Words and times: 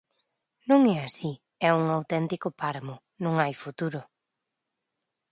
Non 0.69 0.81
é 0.95 0.97
así, 1.07 1.31
é 1.67 1.69
un 1.81 1.85
auténtico 1.97 2.47
páramo, 2.61 2.95
non 3.23 3.33
hai 3.41 3.53
futuro. 3.63 3.99